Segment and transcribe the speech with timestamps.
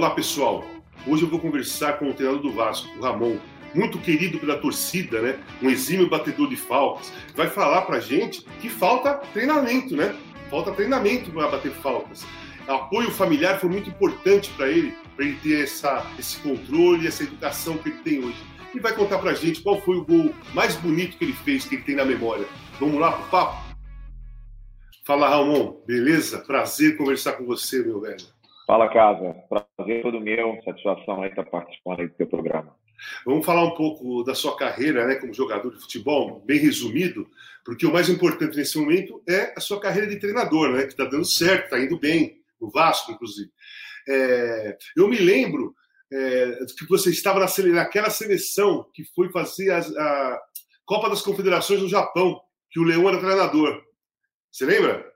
[0.00, 0.64] Olá, pessoal.
[1.06, 3.36] Hoje eu vou conversar com o treinador do Vasco, o Ramon,
[3.74, 5.38] muito querido pela torcida, né?
[5.60, 7.12] Um exímio batedor de faltas.
[7.36, 10.16] Vai falar pra gente que falta treinamento, né?
[10.48, 12.24] Falta treinamento para bater faltas.
[12.66, 17.76] Apoio familiar foi muito importante para ele, para ele ter essa, esse controle, essa educação
[17.76, 18.42] que ele tem hoje.
[18.74, 21.74] E vai contar pra gente qual foi o gol mais bonito que ele fez, que
[21.74, 22.46] ele tem na memória.
[22.80, 23.76] Vamos lá pro papo?
[25.04, 25.76] Fala, Ramon.
[25.86, 26.38] Beleza?
[26.38, 28.39] Prazer conversar com você, meu velho.
[28.70, 29.34] Fala, Casa.
[29.76, 30.56] Prazer todo meu.
[30.64, 32.72] Satisfação aí estar participando aí do teu programa.
[33.26, 37.26] Vamos falar um pouco da sua carreira né, como jogador de futebol, bem resumido,
[37.64, 41.04] porque o mais importante nesse momento é a sua carreira de treinador, né, que está
[41.04, 43.50] dando certo, está indo bem, no Vasco, inclusive.
[44.08, 45.74] É, eu me lembro
[46.12, 50.40] é, que você estava na, naquela seleção que foi fazer a, a
[50.86, 52.40] Copa das Confederações no Japão,
[52.70, 53.82] que o Leão era treinador.
[54.48, 55.10] Você lembra?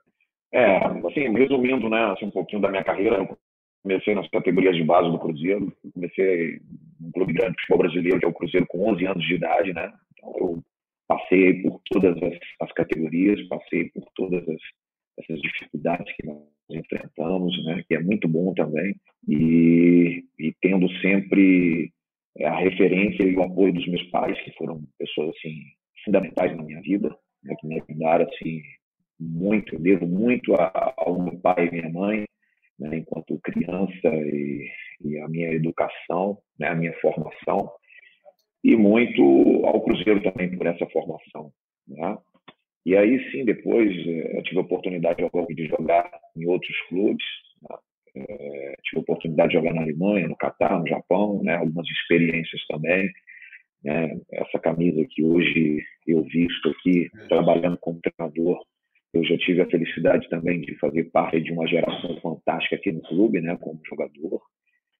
[0.52, 3.43] É, assim, resumindo, né, assim, um pouquinho da minha carreira, eu
[3.84, 6.58] comecei nas categorias de base do Cruzeiro, comecei
[7.00, 9.72] um clube grande de futebol brasileiro, que é o Cruzeiro, com 11 anos de idade,
[9.74, 10.62] né, então eu
[11.06, 14.60] passei por todas as, as categorias, passei por todas as,
[15.18, 18.96] essas dificuldades que nós enfrentamos, né, que é muito bom também,
[19.28, 21.92] e, e tendo sempre
[22.40, 25.60] a referência e o apoio dos meus pais, que foram pessoas, assim,
[26.06, 28.62] fundamentais na minha vida, né, que me ajudaram, assim,
[29.20, 32.24] muito, devo muito ao meu pai e minha mãe,
[32.78, 34.68] né, enquanto criança e,
[35.04, 37.70] e, a minha educação, né, a minha formação,
[38.62, 39.22] e muito
[39.66, 41.52] ao Cruzeiro também por essa formação.
[41.86, 42.16] Né?
[42.86, 45.22] E aí sim, depois eh, eu tive a oportunidade
[45.54, 47.24] de jogar em outros clubes,
[48.16, 51.56] é, tive a oportunidade de jogar na Alemanha, no Catar, no Japão, né?
[51.56, 53.10] algumas experiências também.
[53.82, 54.18] Né?
[54.32, 58.64] Essa camisa que hoje eu visto aqui, trabalhando como treinador,
[59.14, 63.00] eu já tive a felicidade também de fazer parte de uma geração fantástica aqui no
[63.02, 64.42] clube, né, como jogador.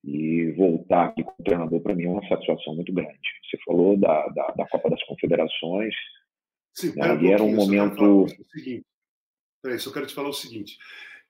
[0.05, 3.19] E voltar aqui como treinador, para mim, é uma satisfação muito grande.
[3.51, 5.95] Você falou da, da, da Copa das Confederações.
[6.75, 8.27] Sim, né, um era um momento.
[9.63, 10.77] Peraí, só quero te falar o seguinte: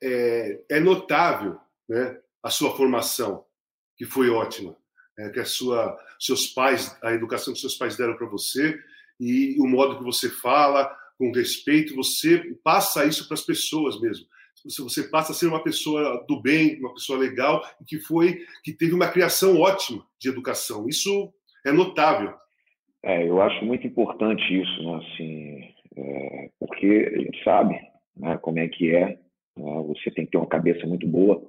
[0.03, 1.59] é, é notável
[1.89, 3.45] né, a sua formação,
[3.97, 4.77] que foi ótima.
[5.17, 8.77] É, que a sua, seus pais, a educação que seus pais deram para você
[9.21, 14.27] e o modo que você fala, com respeito, você passa isso para as pessoas mesmo.
[14.65, 18.95] Você passa a ser uma pessoa do bem, uma pessoa legal, que foi que teve
[18.95, 20.89] uma criação ótima de educação.
[20.89, 21.33] Isso
[21.67, 22.33] é notável.
[23.03, 24.97] É, eu acho muito importante isso, né?
[24.97, 27.79] assim, é, porque a gente sabe
[28.17, 29.19] né, como é que é.
[29.57, 29.83] Né?
[29.89, 31.43] Você tem que ter uma cabeça muito boa.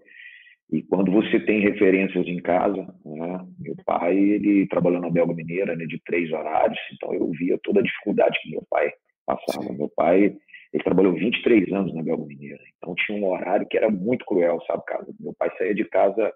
[0.72, 3.48] E quando você tem referências em casa, né?
[3.58, 7.80] meu pai ele trabalhou na Belga Mineira né, de três horários, então eu via toda
[7.80, 8.92] a dificuldade que meu pai
[9.26, 9.68] passava.
[9.68, 9.78] Sim.
[9.78, 10.36] Meu pai,
[10.74, 14.60] ele trabalhou 23 anos na Belga Mineira, então tinha um horário que era muito cruel,
[14.68, 15.06] sabe, cara?
[15.20, 16.34] Meu pai saía de casa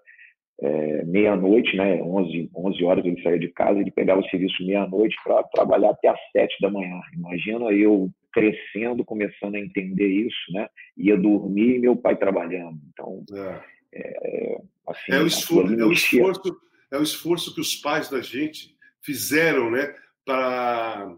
[0.62, 2.02] é, meia-noite, né?
[2.02, 6.08] 11, 11 horas ele saía de casa, ele pegava o serviço meia-noite para trabalhar até
[6.08, 7.00] às 7 da manhã.
[7.14, 10.68] Imagina eu crescendo, começando a entender isso, né?
[10.96, 12.78] Ia dormir e meu pai trabalhando.
[12.92, 13.60] Então, é,
[13.94, 16.60] é, assim, é o esforço, é o esforço,
[16.92, 19.94] é o esforço que os pais da gente fizeram, né?
[20.24, 21.16] Para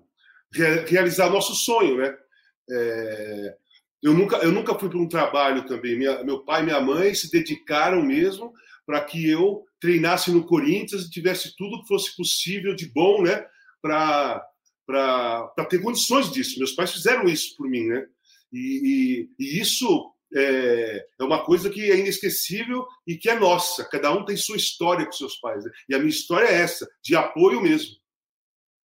[0.87, 2.17] realizar nosso sonho, né?
[2.71, 3.57] É,
[4.03, 5.97] eu nunca, eu nunca fui para um trabalho também.
[5.97, 8.53] Minha, meu pai e minha mãe se dedicaram mesmo
[8.85, 13.45] para que eu treinasse no Corinthians e tivesse tudo que fosse possível de bom, né?
[13.81, 14.45] Para
[15.69, 16.59] ter condições disso.
[16.59, 18.07] Meus pais fizeram isso por mim, né?
[18.53, 23.85] E, e, e isso é, é, uma coisa que é inesquecível e que é nossa.
[23.85, 25.65] Cada um tem sua história com seus pais.
[25.65, 25.71] Né?
[25.89, 27.95] E a minha história é essa, de apoio mesmo.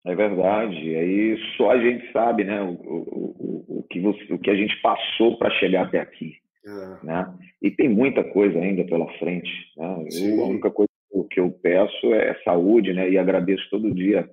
[0.05, 0.95] É verdade.
[0.95, 4.79] Aí só a gente sabe, né, o, o, o, que, você, o que a gente
[4.81, 6.35] passou para chegar até aqui.
[6.65, 7.05] É.
[7.05, 7.33] Né?
[7.61, 9.51] E tem muita coisa ainda pela frente.
[9.77, 10.05] Né?
[10.13, 10.89] Eu, a única coisa
[11.29, 13.09] que eu peço é saúde, né?
[13.09, 14.29] E agradeço todo dia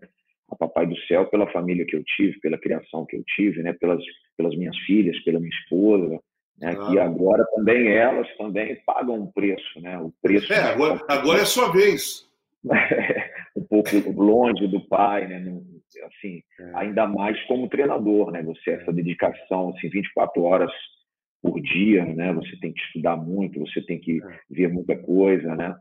[0.51, 3.73] a Papai do Céu pela família que eu tive, pela criação que eu tive, né?
[3.73, 4.03] Pelas,
[4.37, 6.21] pelas minhas filhas, pela minha esposa,
[6.59, 6.75] né?
[6.77, 6.91] Ah.
[6.91, 9.99] Que agora também elas também pagam um preço, né?
[9.99, 10.53] O preço.
[10.53, 12.29] É, agora, agora é sua vez.
[13.57, 15.61] um pouco longe do pai, né?
[16.07, 16.73] Assim, é.
[16.75, 18.43] ainda mais como treinador, né?
[18.43, 20.73] Você essa dedicação, assim, 24 horas
[21.43, 22.33] por dia, né?
[22.33, 24.39] Você tem que estudar muito, você tem que é.
[24.51, 25.77] ver muita coisa, né?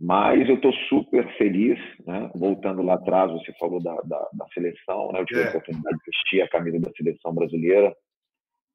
[0.00, 2.30] Mas eu estou super feliz, né?
[2.36, 5.20] voltando lá atrás, você falou da, da, da seleção, né?
[5.20, 5.46] eu tive é.
[5.46, 7.92] a oportunidade de vestir a camisa da seleção brasileira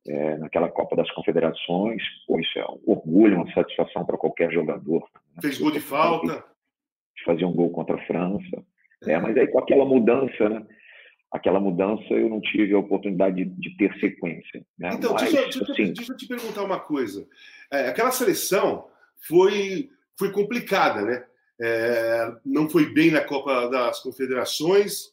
[0.06, 2.04] é, naquela Copa das Confederações.
[2.28, 5.08] Pô, isso é um orgulho, uma satisfação para qualquer jogador.
[5.14, 5.42] Né?
[5.42, 6.44] Fez gol de falta.
[7.26, 8.64] Fazer um gol contra a França.
[9.06, 10.66] É, mas aí com aquela mudança, né?
[11.34, 14.64] aquela mudança eu não tive a oportunidade de, de ter sequência.
[14.78, 14.92] Né?
[14.94, 15.92] Então, Mas, deixa, deixa, assim...
[15.92, 17.28] deixa, eu te perguntar uma coisa.
[17.72, 18.88] É, aquela seleção
[19.28, 21.26] foi, foi complicada, né?
[21.60, 25.12] É, não foi bem na Copa das Confederações.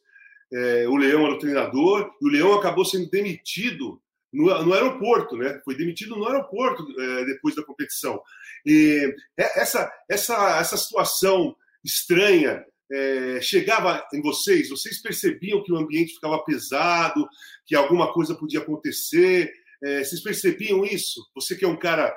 [0.52, 4.00] É, o Leão era o treinador e o Leão acabou sendo demitido
[4.32, 5.60] no, no aeroporto, né?
[5.64, 8.20] Foi demitido no aeroporto é, depois da competição.
[8.66, 14.68] E é, essa, essa, essa situação estranha é, chegava em vocês?
[14.68, 17.28] Vocês percebiam que o ambiente ficava pesado,
[17.64, 19.50] que alguma coisa podia acontecer?
[19.82, 21.20] É, vocês percebiam isso?
[21.34, 22.12] Você que é um cara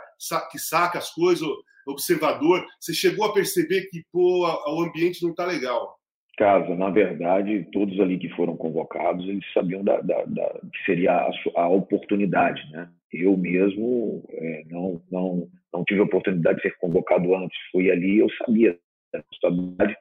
[0.52, 1.48] que saca as coisas,
[1.88, 5.96] observador, você chegou a perceber que pô, o ambiente não está legal?
[6.36, 11.12] Casa, na verdade, todos ali que foram convocados, eles sabiam da, da, da que seria
[11.12, 12.90] a, a, oportunidade, né?
[13.12, 18.18] Eu mesmo é, não, não, não tive a oportunidade de ser convocado antes, fui ali,
[18.18, 18.76] eu sabia
[19.14, 19.96] da responsabilidade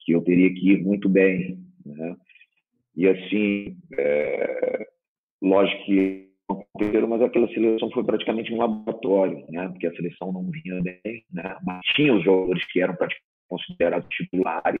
[0.00, 1.58] que eu teria que ir muito bem.
[1.84, 2.16] Né?
[2.96, 4.86] E assim, é,
[5.40, 6.32] lógico que
[7.08, 9.68] mas aquela seleção foi praticamente um laboratório, né?
[9.68, 11.56] porque a seleção não vinha bem, né?
[11.64, 12.96] mas tinha os jogadores que eram
[13.48, 14.80] considerados titulares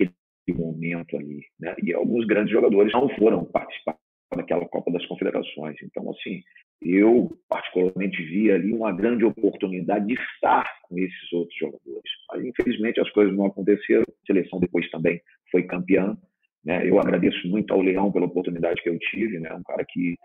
[0.00, 1.40] naquele momento ali.
[1.60, 1.74] Né?
[1.82, 3.96] E alguns grandes jogadores não foram participar
[4.34, 5.76] daquela Copa das Confederações.
[5.82, 6.42] Então, assim,
[6.82, 12.10] eu particularmente vi ali uma grande oportunidade de estar com esses outros jogadores.
[12.30, 14.02] Mas, infelizmente, as coisas não aconteceram.
[14.02, 16.16] A seleção depois também foi campeã.
[16.64, 16.88] Né?
[16.88, 19.52] Eu agradeço muito ao Leão pela oportunidade que eu tive, né?
[19.54, 20.16] um cara que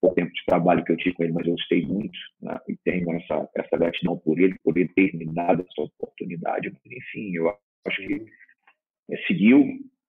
[0.00, 2.56] pouco tempo de trabalho que eu tive com ele, mas eu gostei muito né?
[2.68, 6.72] e tenho essa, essa gratidão por ele, por ele ter me dado essa oportunidade.
[6.86, 7.52] Enfim, eu
[7.86, 8.24] acho que
[9.10, 9.64] é, seguiu.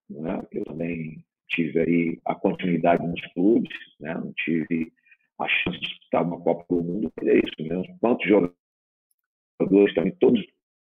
[0.10, 0.42] Né?
[0.52, 4.14] Eu também tive aí a continuidade nos clubes, né?
[4.14, 4.92] não tive
[5.40, 7.98] a chance de disputar uma Copa do Mundo, mas é isso mesmo.
[8.00, 10.46] Quantos jogadores também, todos,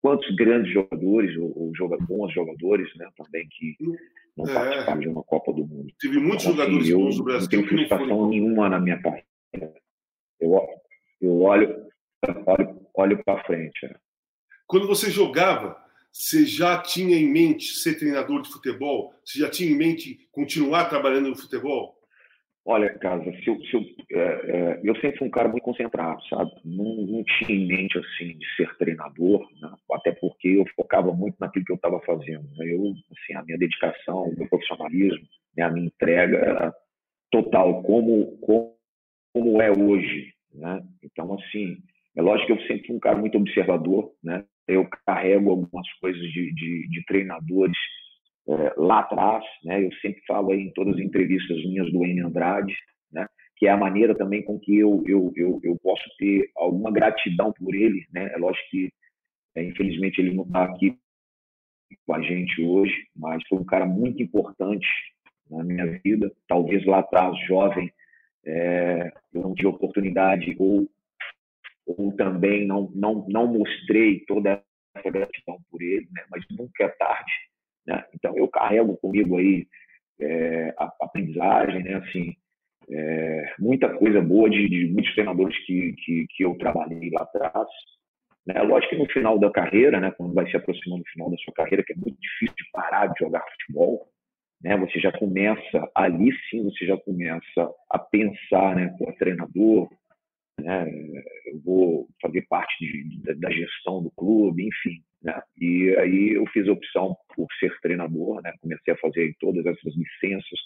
[0.02, 3.76] quantos grandes jogadores, ou, ou joga, bons jogadores, né, também que
[4.36, 5.94] não é, participaram de uma Copa do Mundo.
[6.00, 7.42] Tive muitos então, jogadores assim, bons no Brasil.
[7.42, 9.26] Não tenho frustração nenhuma na minha carreira.
[10.40, 10.68] Eu,
[11.22, 11.88] eu olho,
[12.48, 13.86] olho, olho para frente.
[13.86, 13.96] É.
[14.66, 15.78] Quando você jogava,
[16.12, 19.14] você já tinha em mente ser treinador de futebol?
[19.24, 21.98] Você já tinha em mente continuar trabalhando no futebol?
[22.64, 23.82] Olha, Casa, se eu, se eu,
[24.12, 26.52] é, é, eu sempre fui um cara muito concentrado, sabe?
[26.64, 29.74] Não, não tinha em mente, assim, de ser treinador, né?
[29.94, 32.48] até porque eu focava muito naquilo que eu estava fazendo.
[32.56, 32.72] Né?
[32.72, 35.26] Eu, assim, a minha dedicação, o meu profissionalismo,
[35.58, 35.64] né?
[35.64, 36.74] a minha entrega era
[37.32, 38.76] total, como, como,
[39.34, 40.84] como é hoje, né?
[41.02, 41.78] Então, assim,
[42.16, 44.46] é lógico que eu sempre fui um cara muito observador, né?
[44.74, 47.78] Eu carrego algumas coisas de, de, de treinadores
[48.48, 49.84] é, lá atrás, né?
[49.84, 52.76] Eu sempre falo aí em todas as entrevistas minhas do N Andrade,
[53.12, 53.28] né?
[53.58, 57.54] Que é a maneira também com que eu eu, eu, eu posso ter alguma gratidão
[57.54, 58.32] por ele, né?
[58.34, 58.90] É lógico que
[59.56, 60.98] é, infelizmente ele não está aqui
[62.06, 64.88] com a gente hoje, mas foi um cara muito importante
[65.50, 66.32] na minha vida.
[66.48, 67.92] Talvez lá atrás, jovem,
[68.46, 70.90] é, eu não tive oportunidade ou
[71.98, 74.62] ou também não não não mostrei toda
[74.96, 76.24] essa gratidão por ele, né?
[76.30, 77.32] Mas nunca é tarde
[77.86, 78.04] né?
[78.14, 79.68] Então, eu carrego comigo aí
[80.20, 81.96] é, a, a aprendizagem, né?
[81.96, 82.36] assim,
[82.90, 87.68] é, muita coisa boa de, de muitos treinadores que, que, que, eu trabalhei lá atrás.
[88.46, 88.62] Né?
[88.62, 91.54] Lógico que no final da carreira, né, quando vai se aproximando do final da sua
[91.54, 94.08] carreira, que é muito difícil de parar de jogar futebol,
[94.62, 99.90] né, você já começa, ali sim você já começa a pensar, né, como treinador,
[100.62, 100.86] né,
[101.46, 105.02] eu vou fazer parte de, da gestão do clube, enfim.
[105.22, 105.42] Né?
[105.60, 108.54] E aí eu fiz a opção por ser treinador, né?
[108.62, 110.60] comecei a fazer todas essas licenças,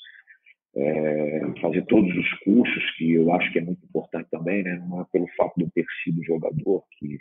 [0.75, 4.81] é, fazer todos os cursos, que eu acho que é muito importante também, né?
[4.87, 7.17] não é pelo fato de eu ter sido jogador que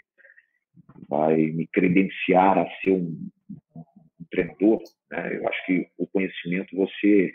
[1.09, 3.28] vai me credenciar a ser um,
[3.76, 4.83] um treinador.
[5.11, 5.37] Né?
[5.37, 7.35] Eu acho que o conhecimento você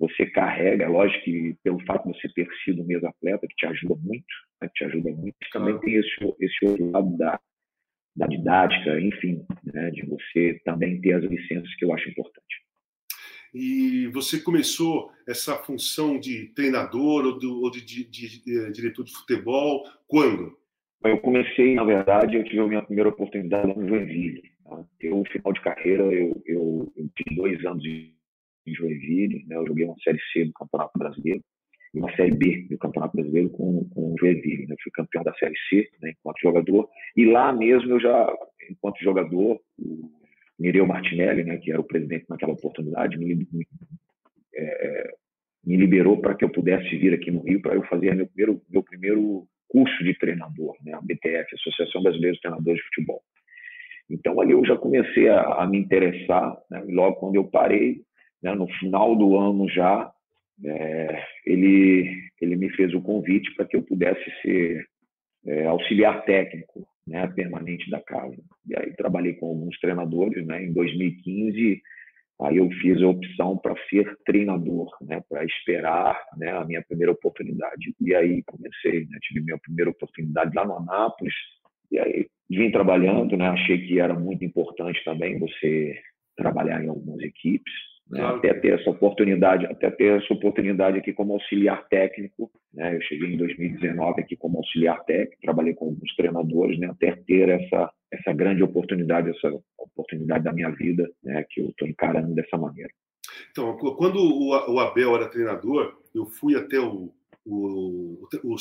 [0.00, 3.66] você carrega, é lógico que pelo fato de você ter sido mesmo atleta, que te
[3.66, 4.24] ajuda muito,
[4.60, 4.68] né?
[4.74, 7.40] te ajuda muito, também tem esse, esse outro lado da,
[8.16, 12.60] da didática, enfim, né, de você também ter as licenças que eu acho importante.
[13.52, 18.70] E você começou essa função de treinador ou, do, ou de, de, de, de, eh,
[18.70, 20.56] diretor de futebol quando?
[21.02, 24.42] Eu comecei, na verdade, eu tive a minha primeira oportunidade no Joinville.
[24.64, 24.84] Tá?
[25.00, 28.14] Eu, final de carreira, eu, eu, eu tive dois anos em
[28.68, 29.56] Joinville, né?
[29.56, 31.42] eu joguei uma Série C do Campeonato Brasileiro
[31.92, 34.66] e uma Série B do Campeonato Brasileiro com, com o Joinville.
[34.66, 34.76] Né?
[34.82, 36.88] Fui campeão da Série C né, enquanto jogador.
[37.16, 38.32] E lá mesmo eu já,
[38.70, 39.60] enquanto jogador,
[40.58, 43.66] Mireu Martinelli, né, que era o presidente naquela oportunidade, me, me,
[44.54, 45.14] é,
[45.64, 48.62] me liberou para que eu pudesse vir aqui no Rio para eu fazer meu primeiro,
[48.68, 53.22] meu primeiro curso de treinador, né, a BTF, Associação Brasileira de Treinadores de Futebol.
[54.10, 58.02] Então ali eu já comecei a, a me interessar, né, logo quando eu parei,
[58.42, 60.12] né, no final do ano já,
[60.64, 64.86] é, ele, ele me fez o convite para que eu pudesse ser
[65.46, 68.36] é, auxiliar técnico né, permanente da casa.
[68.66, 70.46] E aí trabalhei com alguns treinadores.
[70.46, 71.80] Né, em 2015,
[72.42, 77.12] aí eu fiz a opção para ser treinador, né, para esperar né, a minha primeira
[77.12, 77.94] oportunidade.
[78.00, 81.34] E aí comecei, né, tive minha primeira oportunidade lá no Anápolis.
[81.90, 85.98] E aí vim trabalhando, né, achei que era muito importante também você
[86.36, 87.72] trabalhar em algumas equipes.
[88.10, 88.18] Né?
[88.20, 88.36] Claro.
[88.36, 92.50] Até ter essa oportunidade, até ter essa oportunidade aqui como auxiliar técnico.
[92.74, 92.96] Né?
[92.96, 96.88] Eu cheguei em 2019 aqui como auxiliar técnico, trabalhei com alguns treinadores, né?
[96.88, 101.46] até ter essa essa grande oportunidade, essa oportunidade da minha vida, né?
[101.48, 102.90] que eu estou encarando dessa maneira.
[103.52, 107.12] Então, quando o Abel era treinador, eu fui até o,
[107.44, 108.56] o, o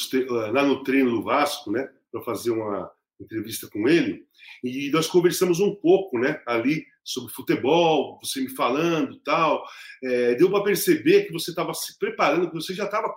[0.51, 4.25] lá no treino do Vasco, né, para fazer uma entrevista com ele,
[4.63, 9.63] e nós conversamos um pouco, né, ali sobre futebol, você me falando tal.
[10.04, 13.13] É, deu para perceber que você estava se preparando, que você já estava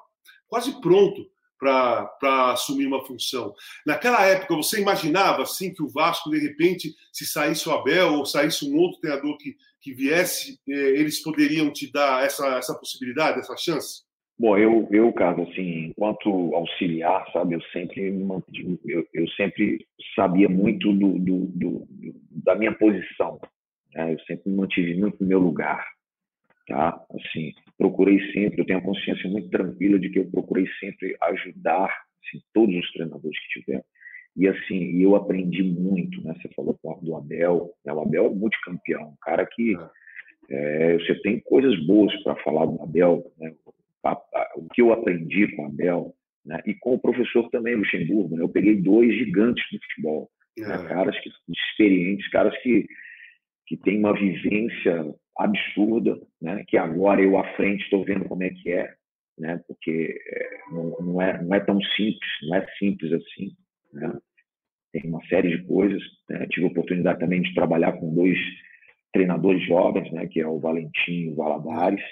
[0.48, 1.26] quase pronto
[1.58, 3.54] para assumir uma função.
[3.86, 8.26] Naquela época, você imaginava assim que o Vasco, de repente, se saísse o Abel ou
[8.26, 13.38] saísse um outro treinador que, que viesse, é, eles poderiam te dar essa, essa possibilidade,
[13.38, 14.02] essa chance?
[14.38, 18.08] Bom, eu, eu, Carlos, assim, enquanto auxiliar, sabe, eu sempre,
[18.86, 21.88] eu, eu sempre sabia muito do, do, do,
[22.28, 23.38] da minha posição,
[23.94, 24.14] né?
[24.14, 25.86] Eu sempre me mantive muito no meu lugar,
[26.66, 27.00] tá?
[27.14, 31.86] Assim, procurei sempre, eu tenho a consciência muito tranquila de que eu procurei sempre ajudar
[32.22, 33.84] assim, todos os treinadores que tiveram.
[34.36, 36.34] E assim, eu aprendi muito, né?
[36.40, 37.92] Você falou do Abel, né?
[37.92, 39.76] o Abel é multicampeão, um cara que
[40.48, 43.52] é, você tem coisas boas para falar do Abel, né?
[44.56, 46.60] O que eu aprendi com o Abel, né?
[46.66, 48.42] E com o professor também, Luxemburgo, né?
[48.42, 50.74] Eu peguei dois gigantes do futebol, né?
[50.74, 50.88] é.
[50.88, 52.86] caras que experientes, caras que
[53.66, 56.64] que tem uma vivência absurda, né?
[56.68, 58.92] que agora eu à frente estou vendo como é que é,
[59.38, 59.60] né?
[59.66, 63.52] porque é, não, não, é, não é tão simples, não é simples assim.
[63.92, 64.12] Né?
[64.92, 66.02] Tem uma série de coisas.
[66.28, 66.46] Né?
[66.50, 68.38] Tive a oportunidade também de trabalhar com dois
[69.12, 70.26] treinadores jovens, né?
[70.26, 72.04] que é o Valentim e o Valadares.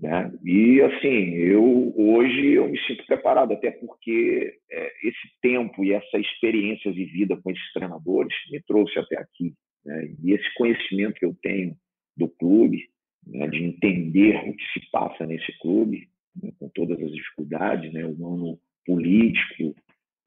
[0.00, 0.30] Né?
[0.44, 6.18] E assim, eu hoje eu me sinto preparado, até porque é, esse tempo e essa
[6.18, 9.54] experiência vivida com esses treinadores me trouxe até aqui.
[9.88, 10.14] Né?
[10.22, 11.74] E esse conhecimento que eu tenho
[12.14, 12.86] do clube,
[13.26, 16.08] né, de entender o que se passa nesse clube,
[16.42, 19.74] né, com todas as dificuldades, né, o ano político,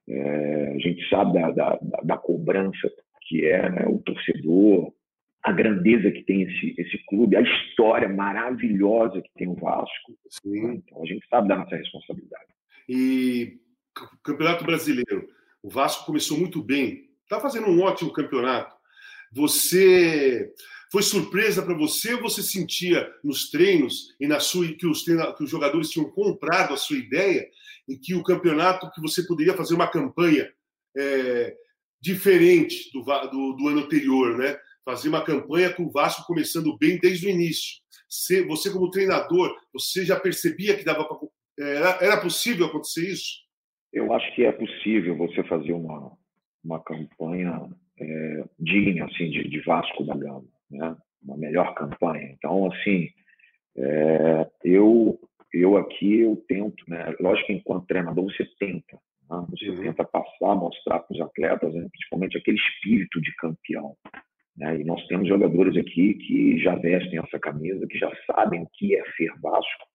[0.10, 2.92] é, a gente sabe da, da, da, cobrança
[3.28, 4.92] que é né, o torcedor,
[5.44, 10.12] a grandeza que tem esse, esse clube, a história maravilhosa que tem o Vasco.
[10.46, 10.76] Né?
[10.76, 12.48] Então a gente sabe da nossa responsabilidade.
[12.90, 13.60] E
[14.24, 15.30] Campeonato Brasileiro,
[15.62, 18.81] o Vasco começou muito bem, está fazendo um ótimo campeonato.
[19.32, 20.52] Você
[20.92, 25.34] foi surpresa para você ou você sentia nos treinos e na sua que os, treina,
[25.34, 27.48] que os jogadores tinham comprado a sua ideia
[27.88, 30.52] e que o campeonato que você poderia fazer uma campanha
[30.98, 31.56] é,
[32.02, 34.58] diferente do, do, do, ano anterior, né?
[34.84, 37.80] Fazer uma campanha com o Vasco começando bem desde o início.
[38.10, 41.18] Você, você como treinador, você já percebia que dava pra,
[41.58, 43.40] era, era possível acontecer isso?
[43.94, 46.18] Eu acho que é possível você fazer uma,
[46.64, 47.70] uma campanha
[48.02, 50.96] é, digna assim de, de, Vasco da Gama, né?
[51.24, 52.32] Uma melhor campanha.
[52.32, 53.10] Então, assim,
[53.78, 55.20] é, eu
[55.54, 57.14] eu aqui eu tento, né?
[57.20, 58.98] Lógico que enquanto treinador você tenta,
[59.30, 59.46] né?
[59.50, 59.84] você uhum.
[59.84, 61.88] tenta passar, mostrar para os atletas, né?
[61.92, 63.96] principalmente aquele espírito de campeão.
[64.58, 64.82] Né?
[64.82, 68.96] E nós temos jogadores aqui que já vestem essa camisa, que já sabem o que
[68.96, 69.88] é ser Vasco,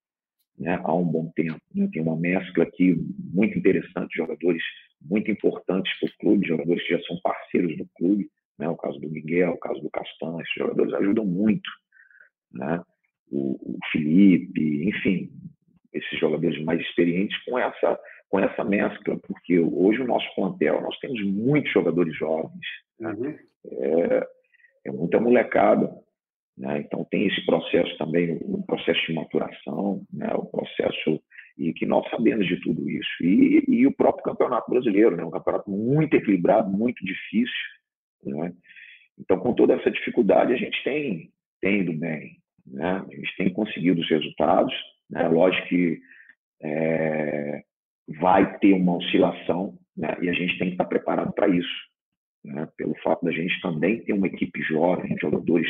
[0.59, 1.61] né, há um bom tempo.
[1.75, 1.89] Né?
[1.93, 4.63] Tem uma mescla aqui muito interessante de jogadores
[5.00, 8.69] muito importantes para o clube, jogadores que já são parceiros do clube, né?
[8.69, 11.69] o caso do Miguel, o caso do Castanho, esses jogadores ajudam muito.
[12.53, 12.83] Né?
[13.31, 15.31] O, o Felipe, enfim,
[15.93, 17.99] esses jogadores mais experientes com essa
[18.29, 22.67] com essa mescla, porque hoje o nosso plantel, nós temos muitos jogadores jovens,
[22.99, 23.12] né?
[23.12, 23.38] uhum.
[23.71, 24.26] é,
[24.87, 25.88] é muita molecada,
[26.57, 26.79] né?
[26.79, 30.29] Então, tem esse processo também, o processo de maturação, né?
[30.35, 31.23] o processo
[31.59, 33.11] e que nós sabemos de tudo isso.
[33.23, 35.25] E, e o próprio Campeonato Brasileiro, né?
[35.25, 37.55] um campeonato muito equilibrado, muito difícil.
[38.25, 38.53] Né?
[39.19, 42.37] Então, com toda essa dificuldade, a gente tem, tem ido bem.
[42.67, 43.05] Né?
[43.11, 44.75] A gente tem conseguido os resultados.
[45.09, 45.27] Né?
[45.29, 46.01] Lógico que
[46.63, 47.63] é,
[48.21, 50.15] vai ter uma oscilação né?
[50.21, 51.87] e a gente tem que estar preparado para isso.
[52.45, 52.69] né?
[52.77, 55.69] pelo fato da gente também ter uma equipe jovem, jogadores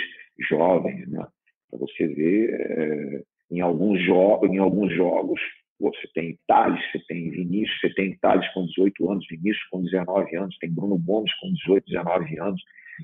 [0.48, 1.26] jovens, né?
[1.70, 5.40] Para você ver, é, em alguns em alguns jogos,
[5.80, 10.36] você tem Thales, você tem Vinícius, você tem Thales com 18 anos, Vinícius com 19
[10.36, 12.62] anos, tem Bruno Gomes com 18, 19 anos,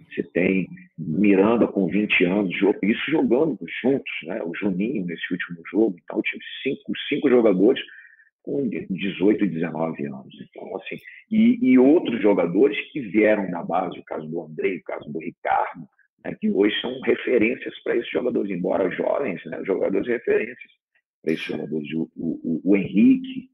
[0.08, 4.42] você tem Miranda com 20 anos, isso jogando juntos, né?
[4.42, 7.82] O Juninho nesse último jogo, então eu tive cinco, cinco jogadores
[8.42, 10.34] com 18 e 19 anos.
[10.40, 10.96] Então, assim,
[11.30, 15.18] e, e, outros jogadores que vieram da base, o caso do Andrei, o caso do
[15.18, 15.86] Ricardo,
[16.24, 20.72] né, que hoje são referências para esses jogadores, embora jovens, né, jogadores referências
[21.22, 23.48] para esses jogadores, o, o, o, Henrique.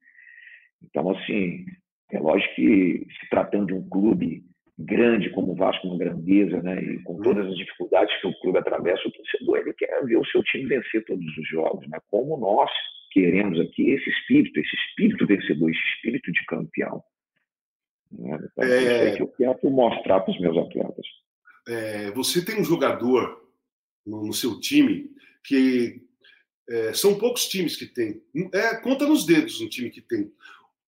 [0.82, 1.66] Então, assim,
[2.10, 4.44] é lógico que se tratando de um clube
[4.78, 8.58] grande como o Vasco, uma grandeza, né, e com todas as dificuldades que o clube
[8.58, 12.36] atravessa, o torcedor ele quer ver o seu time vencer todos os jogos, né, como
[12.36, 12.70] nós
[13.10, 17.02] queremos aqui esse espírito, esse espírito vencedor, esse espírito de campeão.
[18.12, 18.38] Né?
[18.52, 19.08] Então, é...
[19.08, 21.06] é que eu tento mostrar para os meus atletas.
[21.66, 23.42] É, você tem um jogador
[24.06, 25.10] no, no seu time
[25.44, 26.07] que
[26.68, 28.22] é, são poucos times que tem.
[28.52, 30.32] É, conta nos dedos um time que tem,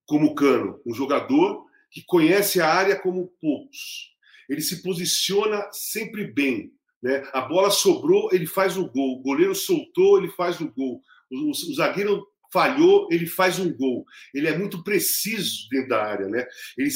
[0.07, 4.15] como o Cano, um jogador que conhece a área como poucos.
[4.49, 6.73] Ele se posiciona sempre bem.
[7.03, 7.23] Né?
[7.33, 9.19] A bola sobrou, ele faz o gol.
[9.19, 14.05] O goleiro soltou, ele faz o gol o, o zagueiro falhou, ele faz um gol.
[14.35, 16.47] Ele é muito preciso dentro da área, né?
[16.77, 16.91] Ele,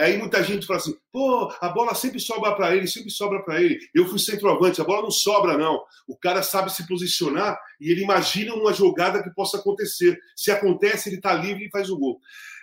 [0.00, 3.60] aí muita gente fala assim: pô, a bola sempre sobra para ele, sempre sobra para
[3.60, 3.78] ele.
[3.94, 5.82] Eu fui centroavante, a bola não sobra, não.
[6.06, 10.18] O cara sabe se posicionar e ele imagina uma jogada que possa acontecer.
[10.36, 12.20] Se acontece, ele está livre e faz o gol.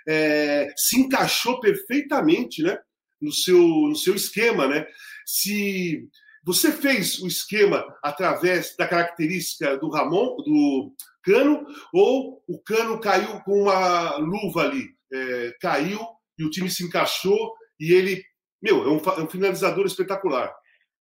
[0.08, 2.80] É, se encaixou perfeitamente, né?
[3.20, 4.86] No seu, no seu esquema, né?
[5.26, 6.08] Se
[6.48, 10.94] você fez o esquema através da característica do Ramon, do
[11.28, 16.00] Cano, ou o Cano caiu com uma luva ali, é, caiu
[16.40, 18.24] e o time se encaixou e ele,
[18.62, 20.54] meu, é um, é um finalizador espetacular.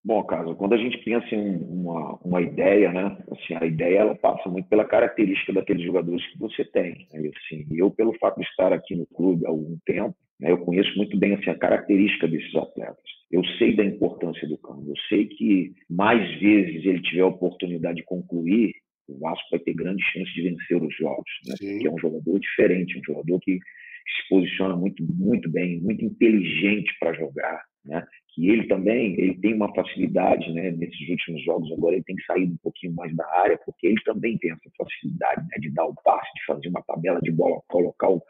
[0.02, 3.16] Bom, Carlos, quando a gente pensa em uma, uma ideia, né?
[3.30, 7.06] Assim, a ideia ela passa muito pela característica daqueles jogadores que você tem.
[7.12, 7.30] Né?
[7.36, 10.94] Assim, eu, pelo fato de estar aqui no clube há algum tempo, né, eu conheço
[10.96, 13.02] muito bem assim, a característica desses atletas.
[13.30, 14.84] Eu sei da importância do campo.
[14.86, 18.74] Eu sei que mais vezes ele tiver a oportunidade de concluir,
[19.08, 21.54] o Vasco vai ter grandes chances de vencer os jogos, né?
[21.58, 26.94] Porque é um jogador diferente, um jogador que se posiciona muito, muito bem, muito inteligente
[26.98, 28.06] para jogar, né?
[28.34, 30.70] Que ele também, ele tem uma facilidade, né?
[30.72, 34.36] Nesses últimos jogos agora ele tem saído um pouquinho mais da área, porque ele também
[34.38, 35.58] tem essa facilidade, né?
[35.58, 38.22] De dar o passe, de fazer uma tabela de bola, colocar o,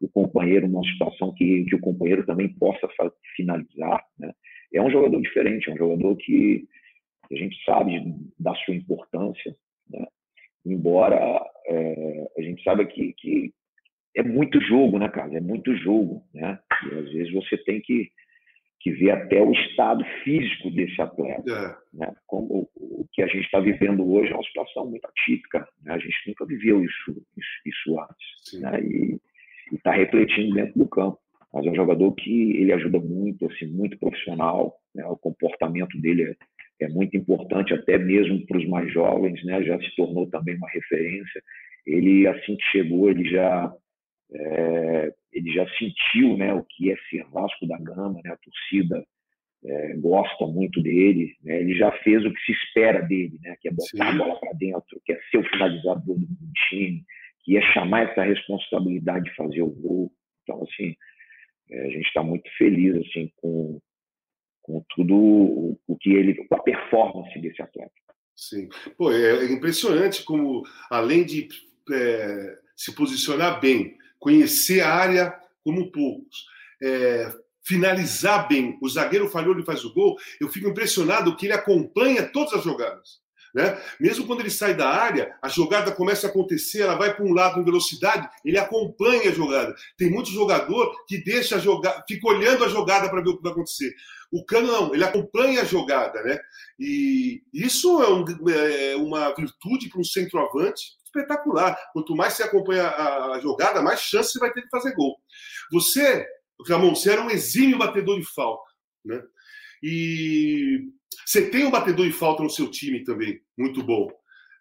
[0.00, 2.88] o companheiro numa situação que, que o companheiro também possa
[3.36, 4.32] finalizar, né?
[4.74, 6.66] É um jogador diferente, é um jogador que
[7.30, 7.92] a gente sabe
[8.38, 9.54] da sua importância,
[9.90, 10.06] né?
[10.64, 11.16] Embora
[11.66, 13.52] é, a gente saiba que, que
[14.16, 15.36] é muito jogo, né, cara?
[15.36, 16.58] É muito jogo, né?
[16.84, 18.10] E às vezes você tem que,
[18.80, 21.96] que ver até o estado físico desse atleta, é.
[21.96, 22.14] né?
[22.26, 25.94] Como o que a gente está vivendo hoje é uma situação muito atípica, né?
[25.94, 28.80] A gente nunca viveu isso, isso, isso antes, né?
[28.82, 29.20] E
[29.74, 31.18] está refletindo dentro do campo.
[31.52, 35.04] Mas é um jogador que ele ajuda muito, assim, muito profissional, né?
[35.06, 36.36] O comportamento dele é
[36.80, 39.62] é muito importante até mesmo para os mais jovens, né?
[39.62, 41.42] Já se tornou também uma referência.
[41.86, 43.72] Ele assim que chegou, ele já
[44.34, 48.32] é, ele já sentiu, né, o que é ser Vasco da Gama, né?
[48.32, 49.04] A torcida
[49.64, 51.60] é, gosta muito dele, né?
[51.60, 53.56] Ele já fez o que se espera dele, né?
[53.60, 54.02] Que é botar Sim.
[54.02, 56.26] a bola para dentro, que é ser o finalizador do
[56.68, 57.04] time,
[57.44, 60.12] que é chamar essa responsabilidade de fazer o gol.
[60.42, 60.94] Então assim,
[61.70, 63.80] é, a gente está muito feliz assim com
[64.72, 67.92] com tudo o que ele, com a performance desse atleta.
[68.34, 71.48] Sim, pô, é, é impressionante como além de
[71.92, 76.46] é, se posicionar bem, conhecer a área como poucos,
[76.82, 77.30] é,
[77.62, 82.26] finalizar bem, o zagueiro falhou, ele faz o gol, eu fico impressionado que ele acompanha
[82.32, 83.21] todas as jogadas.
[83.54, 83.78] Né?
[84.00, 87.34] Mesmo quando ele sai da área, a jogada começa a acontecer, ela vai para um
[87.34, 89.74] lado em velocidade, ele acompanha a jogada.
[89.96, 93.42] Tem muito jogador que deixa a jogada, fica olhando a jogada para ver o que
[93.42, 93.94] vai acontecer.
[94.32, 96.38] O Cano não, ele acompanha a jogada, né?
[96.80, 101.76] E isso é, um, é uma virtude para um centroavante espetacular.
[101.92, 105.18] Quanto mais você acompanha a, a jogada, mais chance você vai ter de fazer gol.
[105.70, 106.26] Você,
[106.66, 108.64] Ramon, você era um exímio batedor de falta,
[109.04, 109.22] né?
[109.82, 110.88] E
[111.26, 114.10] você tem um batedor de falta no seu time também, muito bom.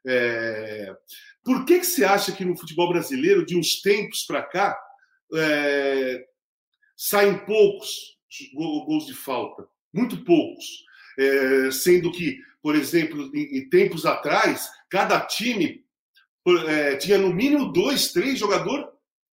[0.06, 0.96] É...
[1.44, 4.78] Por que, que você acha que no futebol brasileiro, de uns tempos para cá,
[5.36, 6.26] é...
[6.96, 8.18] saem poucos
[8.54, 9.68] gols de falta?
[9.94, 10.66] Muito poucos.
[11.18, 11.72] É...
[11.72, 15.84] Sendo que, por exemplo, em, em tempos atrás, cada time
[16.68, 18.88] é, tinha no mínimo dois, três jogadores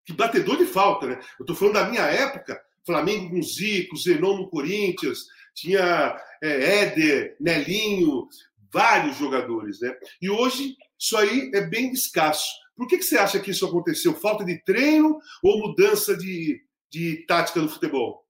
[0.05, 1.07] que batedor de falta.
[1.07, 1.21] Né?
[1.39, 5.27] Eu estou falando da minha época, Flamengo com Zico, Zenon no Corinthians,
[5.61, 8.27] tinha é, Éder, Nelinho,
[8.73, 9.97] vários jogadores, né?
[10.21, 12.49] E hoje isso aí é bem escasso.
[12.77, 14.13] Por que, que você acha que isso aconteceu?
[14.15, 18.25] Falta de treino ou mudança de, de tática no futebol?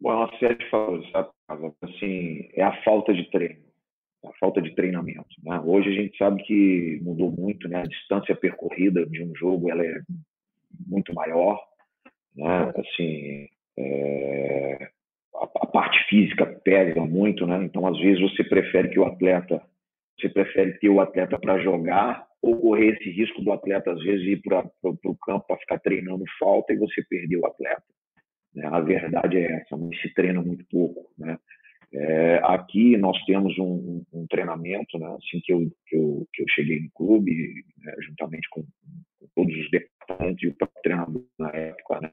[0.00, 0.66] Bom, é uma série de?
[1.82, 3.62] Assim, é a falta de treino,
[4.24, 5.28] a falta de treinamento.
[5.42, 5.60] Né?
[5.64, 7.80] Hoje a gente sabe que mudou muito, né?
[7.80, 10.00] A distância percorrida de um jogo ela é
[10.86, 11.58] muito maior,
[12.34, 12.72] né?
[12.76, 14.90] Assim, é...
[15.44, 17.62] a, parte física pesa muito, né?
[17.64, 19.62] Então às vezes você prefere que o atleta,
[20.18, 24.26] você prefere ter o atleta para jogar ou correr esse risco do atleta às vezes
[24.26, 27.82] ir para o campo para ficar treinando falta e você perder o atleta.
[28.54, 28.66] Né?
[28.66, 31.10] A verdade é essa, mas se treina muito pouco.
[31.18, 31.38] Né?
[31.92, 35.06] É, aqui nós temos um, um, treinamento, né?
[35.18, 37.94] assim que eu, que eu, que eu cheguei no clube, né?
[38.06, 42.10] juntamente com, com, todos os departamentos e o próprio treinador na época, né?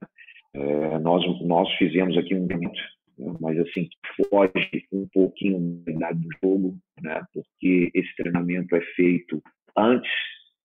[0.54, 2.80] é, nós, nós fizemos aqui um treinamento,
[3.24, 3.38] né?
[3.40, 3.90] mas assim,
[4.30, 7.22] foge um pouquinho da idade do jogo, né?
[7.34, 9.42] porque esse treinamento é feito
[9.78, 10.12] antes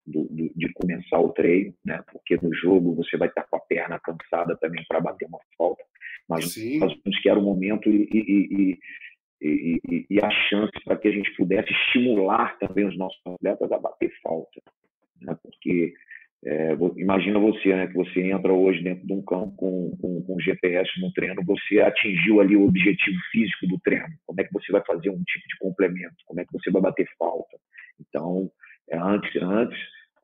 [0.09, 2.03] do, do, de começar o treino, né?
[2.11, 5.85] Porque no jogo você vai estar com a perna cansada também para bater uma falta.
[6.29, 6.79] Mas Sim.
[6.79, 8.79] nós vimos que era o momento e, e,
[9.43, 13.71] e, e, e a chance para que a gente pudesse estimular também os nossos atletas
[13.71, 14.63] a bater falta,
[15.21, 15.37] né?
[15.43, 15.93] Porque
[16.45, 20.41] é, imagina você, né, que você entra hoje dentro de um campo com, com, com
[20.41, 24.15] GPS no treino, você atingiu ali o objetivo físico do treino.
[24.25, 26.15] Como é que você vai fazer um tipo de complemento?
[26.27, 27.59] Como é que você vai bater falta?
[28.01, 28.51] Então,
[28.89, 29.79] é, antes, antes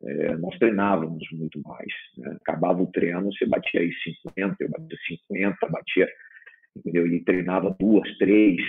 [0.05, 1.93] é, nós treinávamos muito mais.
[2.17, 2.37] Né?
[2.41, 3.93] Acabava o treino, você batia aí
[4.25, 4.99] 50, eu batia
[5.29, 6.09] 50, batia,
[6.77, 7.07] entendeu?
[7.09, 8.61] E treinava duas, três,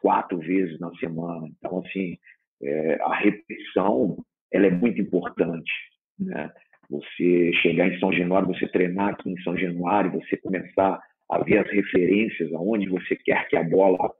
[0.00, 1.48] quatro vezes na semana.
[1.58, 2.16] Então, assim,
[2.62, 4.16] é, a repetição,
[4.50, 5.70] ela é muito importante,
[6.18, 6.50] né?
[6.94, 11.58] Você chegar em São Januário, você treinar aqui em São Januário, você começar a ver
[11.58, 14.12] as referências, aonde você quer que a bola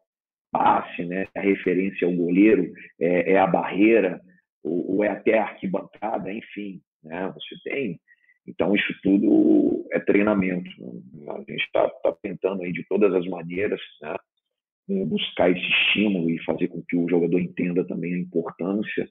[0.51, 1.27] passe, né?
[1.37, 4.21] A referência ao goleiro é, é a barreira,
[4.63, 7.33] ou, ou é até arquibancada, enfim, né?
[7.35, 8.01] Você tem.
[8.47, 10.69] Então, isso tudo é treinamento.
[10.79, 11.33] Né?
[11.33, 15.05] A gente está tá tentando aí de todas as maneiras né?
[15.07, 19.09] buscar esse estímulo e fazer com que o jogador entenda também a importância.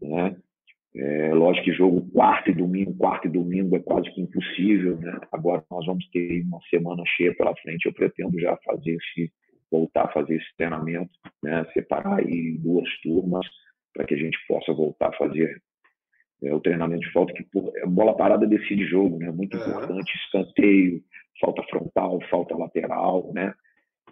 [0.00, 0.36] Né?
[0.96, 4.98] É, lógico que jogo quarto e domingo, quarto e domingo é quase que impossível.
[4.98, 5.18] Né?
[5.32, 7.86] Agora nós vamos ter uma semana cheia pela frente.
[7.86, 9.32] Eu pretendo já fazer esse,
[9.70, 11.10] voltar a fazer esse treinamento,
[11.42, 11.64] né?
[11.72, 13.46] separar aí duas turmas
[13.92, 15.60] para que a gente possa voltar a fazer
[16.42, 17.44] é, o treinamento de falta, que
[17.76, 19.30] é, bola parada decide jogo, né?
[19.30, 21.02] Muito importante, escanteio,
[21.40, 23.52] falta frontal, falta lateral, né?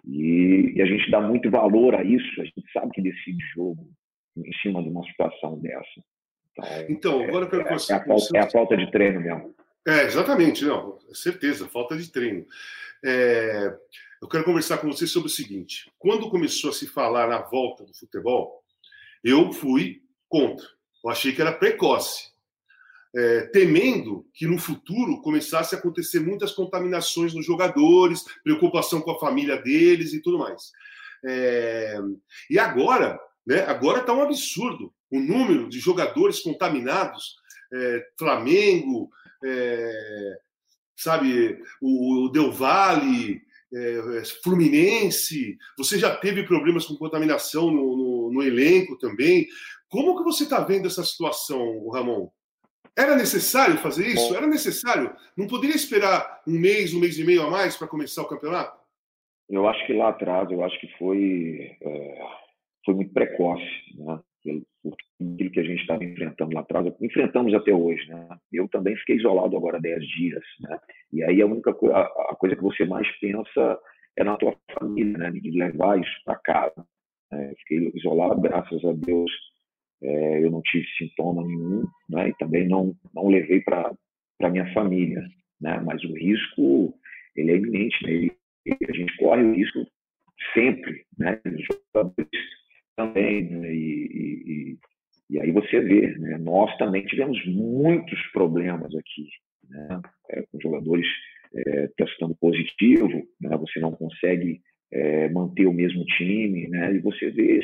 [0.05, 3.87] E, e, a gente dá muito valor a isso, a gente sabe que decide jogo
[4.37, 6.01] em cima de uma situação dessa.
[6.57, 9.55] Então, então agora eu quero é, é, a falta, é a falta de treino mesmo.
[9.87, 12.45] É, exatamente, não, certeza, falta de treino.
[13.03, 13.73] É,
[14.21, 17.85] eu quero conversar com você sobre o seguinte: quando começou a se falar na volta
[17.85, 18.63] do futebol,
[19.23, 20.65] eu fui contra.
[21.03, 22.31] Eu achei que era precoce,
[23.15, 29.19] é, temendo que no futuro começasse a acontecer muitas contaminações nos jogadores, preocupação com a
[29.19, 30.71] família deles e tudo mais.
[31.23, 31.97] É,
[32.49, 37.35] e agora, né, agora está um absurdo o número de jogadores contaminados.
[37.73, 39.09] É, Flamengo,
[39.43, 40.39] é,
[40.95, 43.41] sabe, o Del Valle,
[43.73, 49.47] é, Fluminense, você já teve problemas com contaminação no, no, no elenco também.
[49.89, 52.29] Como que você está vendo essa situação, Ramon?
[52.97, 54.35] Era necessário fazer isso?
[54.35, 55.15] Era necessário?
[55.37, 58.75] Não poderia esperar um mês, um mês e meio a mais para começar o campeonato?
[59.47, 62.21] Eu acho que lá atrás, eu acho que foi, é,
[62.83, 63.63] foi muito precoce,
[63.95, 64.19] né?
[64.39, 68.27] Aquilo que a gente estava enfrentando lá atrás, enfrentamos até hoje, né?
[68.51, 70.79] Eu também fiquei isolado agora 10 dias, né?
[71.11, 73.79] E aí a única coisa, a coisa que você mais pensa
[74.17, 75.31] é na tua família, né?
[75.31, 76.85] De levar isso para casa.
[77.31, 77.53] Né?
[77.59, 79.31] Fiquei isolado, graças a Deus,
[80.01, 82.29] é, eu não tive sintoma nenhum, né?
[82.29, 83.91] E também não não levei para
[84.37, 85.21] para minha família,
[85.59, 85.81] né?
[85.83, 86.93] Mas o risco
[87.35, 88.11] ele é iminente, né?
[88.11, 88.37] Ele,
[88.87, 89.85] a gente corre o risco
[90.53, 91.39] sempre, né?
[91.45, 92.56] Os jogadores
[92.97, 93.73] também, né?
[93.73, 94.77] e, e,
[95.29, 96.37] e, aí você vê, né?
[96.39, 99.29] nós também tivemos muitos problemas aqui,
[99.69, 100.01] né?
[100.31, 101.07] É, com jogadores
[101.55, 103.55] é, testando positivo, né?
[103.55, 104.59] você não consegue
[104.91, 106.95] é, manter o mesmo time, né?
[106.95, 107.59] E você vê,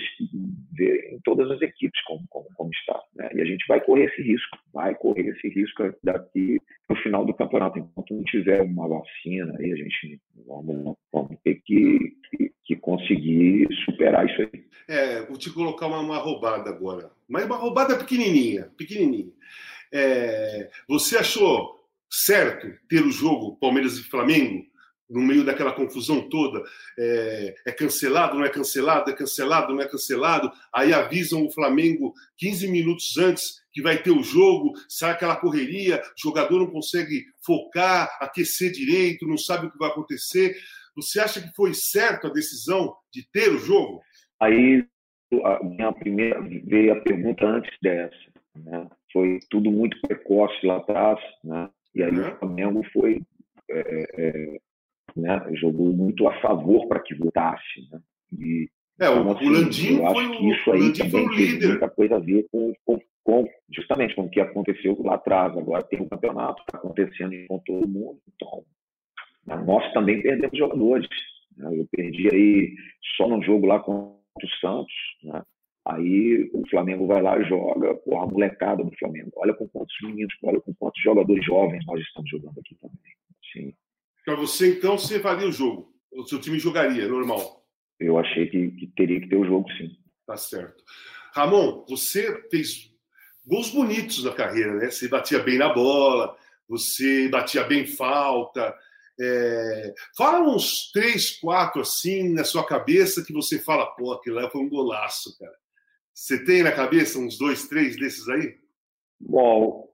[0.73, 3.01] vê em todas as equipes como, como, como está.
[3.15, 3.29] Né?
[3.35, 7.25] E a gente vai correr esse risco, vai correr esse risco daqui para o final
[7.25, 7.79] do campeonato.
[7.79, 12.13] Enquanto não tiver uma vacina, aí a gente vamos, vamos ter que,
[12.97, 14.63] conseguir superar isso aí.
[14.87, 19.31] É, vou te colocar uma, uma roubada agora, mas uma roubada pequenininha, pequenininha.
[19.91, 21.79] É, você achou
[22.09, 24.65] certo ter o jogo Palmeiras e Flamengo
[25.09, 26.63] no meio daquela confusão toda,
[26.97, 30.51] é, é, cancelado, não é cancelado, é cancelado, não é cancelado.
[30.73, 36.01] Aí avisam o Flamengo 15 minutos antes que vai ter o jogo, sai aquela correria,
[36.01, 40.55] o jogador não consegue focar, aquecer direito, não sabe o que vai acontecer.
[40.95, 44.01] Você acha que foi certo a decisão de ter o jogo?
[44.41, 44.85] Aí
[45.43, 48.15] a minha primeira veio a pergunta antes dessa,
[48.55, 48.87] né?
[49.11, 51.69] Foi tudo muito precoce lá atrás, né?
[51.95, 52.29] E aí uhum.
[52.29, 53.21] o Flamengo foi
[53.69, 54.59] é, é,
[55.15, 55.45] né?
[55.53, 57.99] jogou muito a favor para que votasse, né?
[58.37, 61.69] E, é, então, assim, o Landim foi o, isso aí o líder.
[61.69, 65.57] muita coisa a ver com, com, com, justamente com o que aconteceu lá atrás.
[65.57, 68.63] Agora tem o um campeonato está acontecendo com todo mundo, então
[69.45, 71.07] nós também perdemos jogadores.
[71.57, 71.79] Né?
[71.79, 72.75] Eu perdi aí
[73.17, 75.41] só no jogo lá contra o Santos, né?
[75.85, 79.31] Aí o Flamengo vai lá e joga, porra, a molecada do Flamengo.
[79.35, 82.97] Olha com quantos meninos, olha com quantos jogadores jovens nós estamos jogando aqui também.
[83.51, 83.73] Sim.
[84.23, 85.93] Para você, então, você faria o jogo?
[86.13, 87.65] O seu time jogaria, normal?
[87.99, 89.89] Eu achei que, que teria que ter o jogo, sim.
[90.25, 90.81] Tá certo.
[91.33, 92.89] Ramon, você fez
[93.45, 94.89] gols bonitos na carreira, né?
[94.89, 98.73] Você batia bem na bola, você batia bem falta.
[99.19, 99.93] É...
[100.17, 104.61] Fala uns três, quatro assim na sua cabeça que você fala, pô, aquilo lá foi
[104.61, 105.53] um golaço, cara.
[106.13, 108.55] Você tem na cabeça uns dois, três desses aí?
[109.19, 109.89] Bom,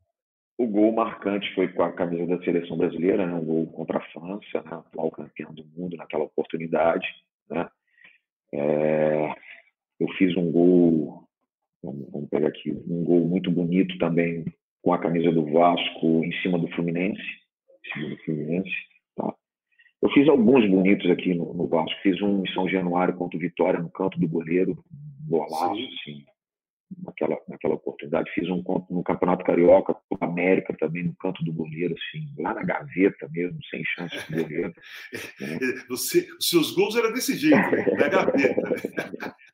[0.57, 3.33] o gol marcante foi com a camisa da seleção brasileira, né?
[3.33, 4.71] um gol contra a França, né?
[4.71, 7.07] atual campeão do mundo naquela oportunidade.
[7.49, 7.69] Né?
[8.53, 9.33] É...
[9.99, 11.23] eu fiz um gol,
[11.81, 14.43] vamos, pegar aqui, um gol muito bonito também
[14.81, 18.75] com a camisa do Vasco em cima do Fluminense, em cima do Fluminense.
[20.01, 21.99] Eu fiz alguns bonitos aqui no, no Vasco.
[22.01, 24.83] Fiz um em São Januário contra o Vitória no canto do goleiro,
[25.27, 26.25] golaço, assim,
[27.03, 28.31] naquela, naquela oportunidade.
[28.31, 32.53] Fiz um no Campeonato Carioca, com a América também, no canto do goleiro, assim, lá
[32.53, 34.73] na gaveta mesmo, sem chance de goleiro.
[35.41, 35.59] Né?
[35.89, 37.85] Você, os seus gols eram desse jeito, né?
[37.97, 39.35] na gaveta.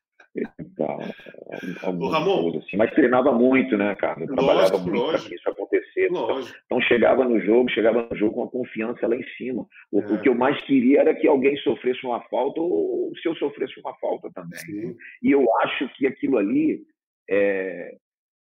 [0.86, 4.22] O Ramon, assim, mas treinava muito, né, cara?
[4.22, 6.08] Eu trabalhava muito para isso acontecer.
[6.08, 9.66] Então, então, chegava no jogo, chegava no jogo com a confiança lá em cima.
[9.92, 10.06] O, é.
[10.06, 13.80] o, que eu mais queria era que alguém sofresse uma falta ou se eu sofresse
[13.80, 14.60] uma falta também.
[14.60, 14.96] Sim.
[15.22, 16.82] E eu acho que aquilo ali
[17.30, 17.96] é,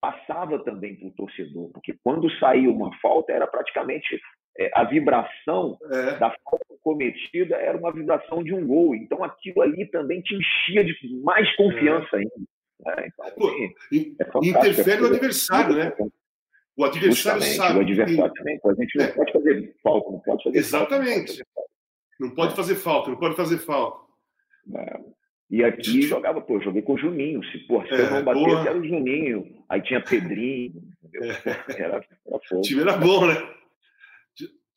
[0.01, 4.19] passava também para o torcedor, porque quando saía uma falta era praticamente
[4.73, 6.17] a vibração é.
[6.17, 8.95] da falta cometida era uma vibração de um gol.
[8.95, 12.19] Então aquilo ali também te enchia de mais confiança é.
[12.19, 12.33] ainda.
[12.85, 13.07] Né?
[13.07, 15.93] Então, Pô, assim, é interfere o adversário, né?
[16.75, 17.79] O adversário Justamente, sabe.
[17.79, 18.59] O adversário também.
[18.63, 19.07] A gente não é.
[19.11, 21.43] pode fazer falta, não pode fazer Exatamente.
[21.53, 21.71] falta.
[22.19, 23.99] Não pode fazer falta, não pode fazer falta.
[24.75, 24.99] É.
[25.49, 27.43] E aqui jogava, pô, joguei com o Juninho.
[27.45, 29.63] Se, pô, se é, eu não batesse, era o Juninho.
[29.67, 30.81] Aí tinha Pedrinho.
[31.03, 31.31] Entendeu?
[31.31, 31.81] É.
[31.81, 32.05] Era, era
[32.53, 33.35] o time era bom, né?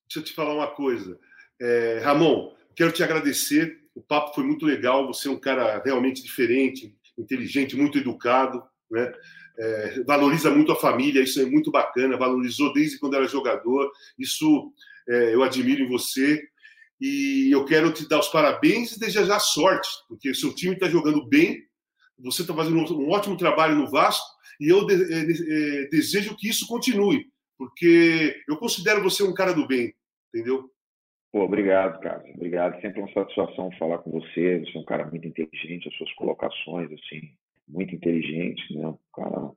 [0.08, 1.18] Deixa eu te falar uma coisa.
[1.60, 3.80] É, Ramon, quero te agradecer.
[3.94, 5.06] O papo foi muito legal.
[5.06, 9.12] Você é um cara realmente diferente, inteligente, muito educado, né?
[9.56, 12.16] É, valoriza muito a família, isso é muito bacana.
[12.16, 13.90] Valorizou desde quando era jogador.
[14.18, 14.72] Isso
[15.08, 16.42] é, eu admiro em você.
[17.00, 20.88] E eu quero te dar os parabéns e desejar sorte, porque o seu time está
[20.88, 21.62] jogando bem,
[22.18, 24.24] você está fazendo um ótimo trabalho no Vasco,
[24.60, 29.66] e eu é, é, desejo que isso continue, porque eu considero você um cara do
[29.66, 29.94] bem,
[30.28, 30.70] entendeu?
[31.32, 32.24] Pô, obrigado, cara.
[32.34, 32.80] Obrigado.
[32.80, 34.60] Sempre uma satisfação falar com você.
[34.60, 37.20] Você é um cara muito inteligente, as suas colocações, assim,
[37.66, 38.86] muito inteligente, né?
[38.86, 39.50] Um cara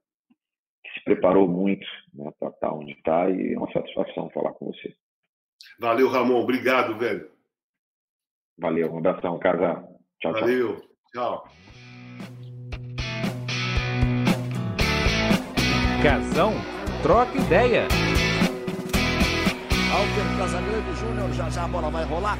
[0.83, 4.53] que se preparou muito né, para estar tá onde está e é uma satisfação falar
[4.53, 4.95] com você.
[5.79, 6.41] Valeu, Ramon.
[6.41, 7.29] Obrigado, velho.
[8.57, 8.91] Valeu.
[8.91, 9.87] Um abração, casa.
[10.19, 10.81] Tchau, Valeu.
[11.13, 11.45] tchau.
[11.45, 11.47] Tchau.
[16.01, 16.53] Casão,
[17.01, 17.87] troca ideia.
[19.91, 22.37] Alter Casagrande Júnior, já já a bola vai rolar.